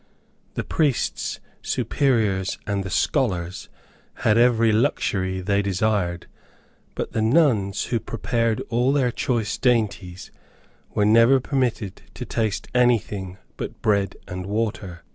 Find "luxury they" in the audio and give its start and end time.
4.71-5.61